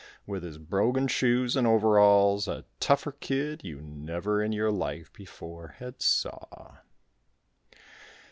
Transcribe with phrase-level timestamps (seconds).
[0.25, 5.75] With his brogan shoes and overalls, a tougher kid You never in your life before
[5.77, 6.77] had saw.